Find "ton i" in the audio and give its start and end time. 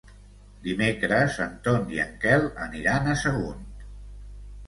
1.67-2.01